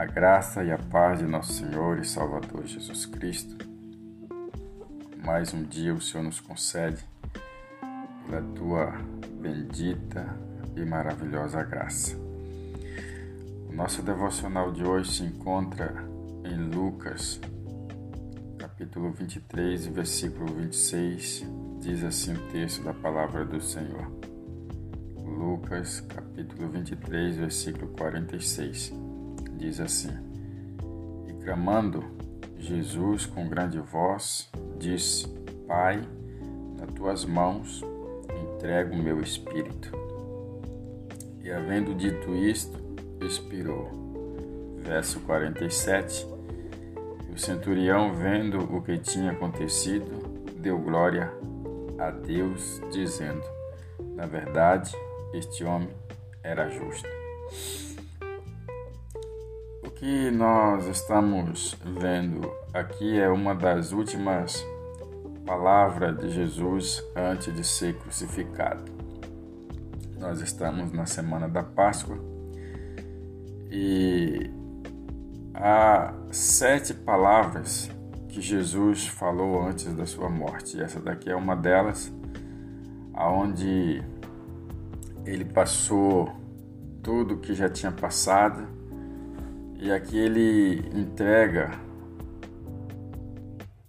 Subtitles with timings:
[0.00, 3.68] A graça e a paz de nosso Senhor e Salvador Jesus Cristo.
[5.22, 7.04] Mais um dia o Senhor nos concede
[8.24, 8.94] pela tua
[9.42, 10.26] bendita
[10.74, 12.16] e maravilhosa graça.
[13.68, 15.92] O nosso devocional de hoje se encontra
[16.46, 17.38] em Lucas,
[18.56, 21.44] capítulo 23, versículo 26.
[21.78, 24.10] Diz assim o texto da palavra do Senhor.
[25.18, 29.09] Lucas, capítulo 23, versículo 46.
[29.60, 30.16] Diz assim:
[31.28, 32.02] E clamando,
[32.56, 35.28] Jesus com grande voz disse:
[35.68, 36.02] Pai,
[36.78, 37.84] nas tuas mãos
[38.54, 39.92] entrego o meu espírito.
[41.42, 42.78] E havendo dito isto,
[43.20, 43.90] expirou.
[44.78, 46.26] Verso 47.
[47.30, 50.06] O centurião, vendo o que tinha acontecido,
[50.56, 51.30] deu glória
[51.98, 53.44] a Deus, dizendo:
[54.14, 54.90] Na verdade,
[55.34, 55.90] este homem
[56.42, 57.06] era justo.
[60.00, 64.66] O que nós estamos vendo aqui é uma das últimas
[65.44, 68.82] palavras de Jesus antes de ser crucificado.
[70.18, 72.18] Nós estamos na semana da Páscoa
[73.70, 74.50] e
[75.52, 77.90] há sete palavras
[78.30, 80.78] que Jesus falou antes da sua morte.
[80.78, 82.10] E essa daqui é uma delas,
[83.12, 84.02] aonde
[85.26, 86.32] ele passou
[87.02, 88.79] tudo que já tinha passado
[89.80, 91.70] e aqui ele entrega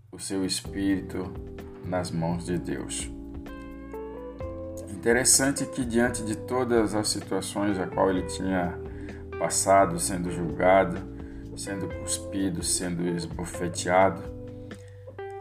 [0.10, 1.34] o seu espírito
[1.86, 3.12] nas mãos de Deus.
[4.90, 8.80] Interessante que diante de todas as situações a qual ele tinha
[9.38, 10.98] passado, sendo julgado,
[11.58, 14.22] sendo cuspido, sendo esbofeteado,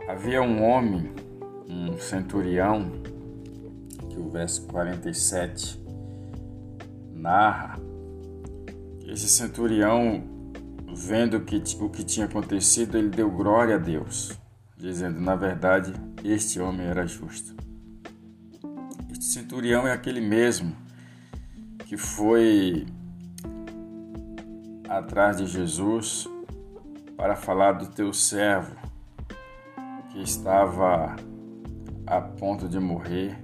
[0.08, 1.12] havia um homem,
[1.68, 2.90] um centurião,
[4.08, 5.80] que o verso 47
[7.12, 7.78] narra,
[9.06, 10.39] esse centurião,
[10.94, 14.38] vendo que, o que tinha acontecido, ele deu glória a Deus,
[14.76, 15.92] dizendo: Na verdade,
[16.24, 17.54] este homem era justo.
[19.10, 20.74] Este centurião é aquele mesmo
[21.86, 22.86] que foi
[24.88, 26.28] atrás de Jesus
[27.16, 28.76] para falar do teu servo
[30.10, 31.16] que estava
[32.06, 33.38] a ponto de morrer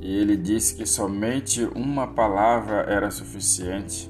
[0.00, 4.08] e ele disse que somente uma palavra era suficiente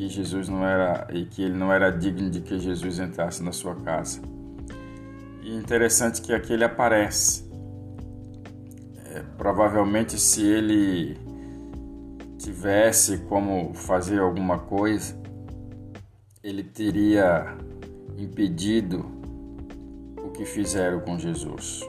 [0.00, 3.52] que Jesus não era e que ele não era digno de que Jesus entrasse na
[3.52, 4.22] sua casa.
[5.42, 7.44] E interessante que aqui ele aparece.
[9.12, 11.18] É, provavelmente se ele
[12.38, 15.14] tivesse como fazer alguma coisa,
[16.42, 17.54] ele teria
[18.16, 19.04] impedido
[20.16, 21.84] o que fizeram com Jesus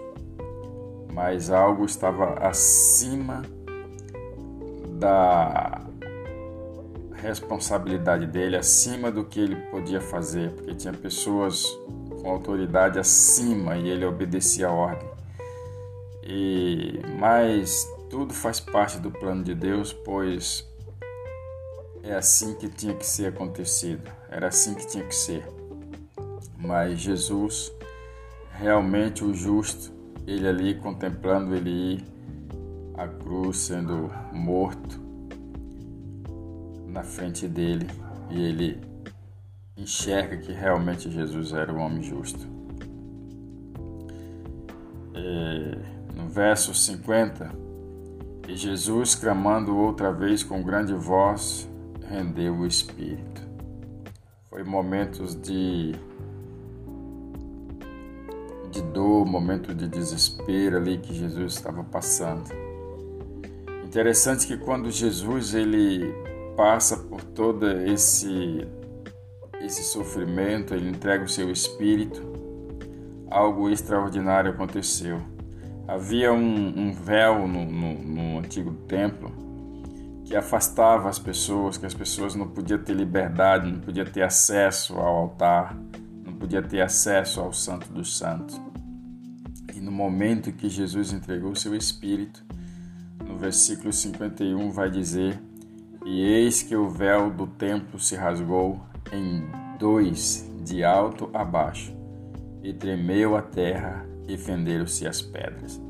[1.13, 3.41] mas algo estava acima
[4.97, 5.81] da
[7.21, 11.65] responsabilidade dele, acima do que ele podia fazer, porque tinha pessoas
[12.19, 15.07] com autoridade acima e ele obedecia a ordem.
[16.23, 20.67] E mas tudo faz parte do plano de Deus, pois
[22.03, 25.45] é assim que tinha que ser acontecido, era assim que tinha que ser.
[26.57, 27.71] Mas Jesus,
[28.51, 29.91] realmente o justo,
[30.25, 32.05] ele ali contemplando ele ir
[32.95, 35.10] à cruz sendo morto
[36.91, 37.87] na frente dele
[38.29, 38.81] e ele
[39.77, 42.45] enxerga que realmente Jesus era o homem justo.
[45.15, 45.77] E,
[46.15, 47.51] no verso 50,
[48.47, 51.67] e Jesus, clamando outra vez com grande voz,
[52.07, 53.41] rendeu o espírito.
[54.49, 55.95] Foi momentos de
[58.69, 62.49] de dor, momento de desespero ali que Jesus estava passando.
[63.83, 66.13] Interessante que quando Jesus ele
[66.55, 68.67] passa por todo esse
[69.59, 72.21] esse sofrimento, ele entrega o seu espírito,
[73.29, 75.21] algo extraordinário aconteceu.
[75.87, 79.31] Havia um, um véu no, no, no antigo templo
[80.25, 84.95] que afastava as pessoas, que as pessoas não podiam ter liberdade, não podiam ter acesso
[84.95, 85.75] ao altar,
[86.23, 88.59] não podia ter acesso ao Santo dos Santos.
[89.75, 92.43] E no momento que Jesus entregou seu Espírito,
[93.27, 95.37] no versículo 51 vai dizer:
[96.05, 98.79] E eis que o véu do templo se rasgou
[99.11, 99.43] em
[99.77, 101.93] dois, de alto a baixo,
[102.63, 105.81] e tremeu a terra e fenderam-se as pedras.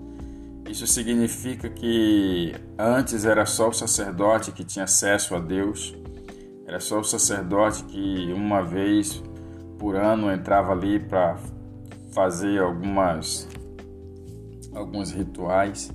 [0.69, 5.95] Isso significa que antes era só o sacerdote que tinha acesso a Deus,
[6.65, 9.21] era só o sacerdote que uma vez
[9.77, 11.37] por ano entrava ali para
[12.13, 13.47] fazer algumas
[14.73, 15.91] alguns rituais,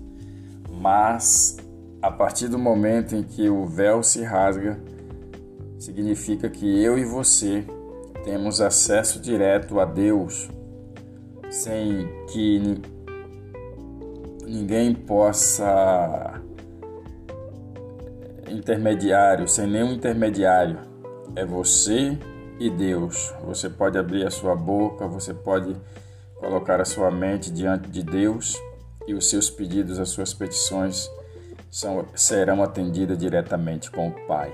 [0.71, 1.57] mas
[2.01, 4.79] a partir do momento em que o véu se rasga,
[5.79, 7.65] significa que eu e você
[8.25, 10.49] temos acesso direto a Deus
[11.51, 12.81] sem que
[14.47, 16.41] ninguém possa
[18.49, 20.79] intermediário, sem nenhum intermediário.
[21.35, 22.19] É você
[22.59, 23.35] e Deus.
[23.45, 25.77] Você pode abrir a sua boca, você pode
[26.37, 28.61] colocar a sua mente diante de Deus
[29.07, 31.11] e os seus pedidos, as suas petições
[31.71, 34.53] são, serão atendidas diretamente com o Pai.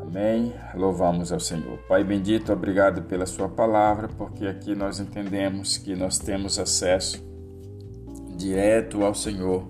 [0.00, 0.54] Amém.
[0.74, 1.78] Louvamos ao Senhor.
[1.88, 7.24] Pai bendito, obrigado pela Sua palavra, porque aqui nós entendemos que nós temos acesso
[8.36, 9.66] direto ao Senhor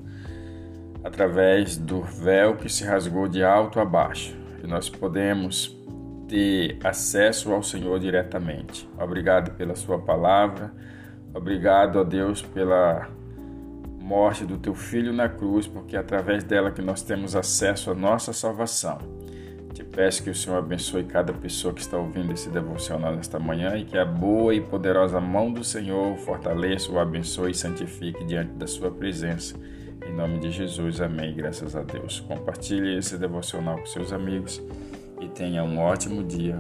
[1.03, 4.37] através do véu que se rasgou de alto a baixo.
[4.63, 5.77] E nós podemos
[6.29, 8.89] ter acesso ao Senhor diretamente.
[8.99, 10.73] Obrigado pela Sua palavra.
[11.33, 13.09] Obrigado a Deus pela
[14.07, 17.95] morte do Teu Filho na cruz, porque é através dela que nós temos acesso à
[17.95, 18.99] nossa salvação.
[19.75, 23.77] Te peço que o Senhor abençoe cada pessoa que está ouvindo esse devocional nesta manhã
[23.77, 28.53] e que a boa e poderosa mão do Senhor fortaleça, o abençoe e santifique diante
[28.53, 29.57] da sua presença.
[30.09, 31.35] Em nome de Jesus, amém.
[31.35, 32.21] Graças a Deus.
[32.21, 34.63] Compartilhe esse devocional com seus amigos
[35.21, 36.57] e tenha um ótimo dia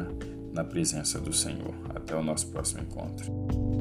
[0.52, 1.75] na presença do Senhor.
[1.94, 3.75] Até o nosso próximo encontro.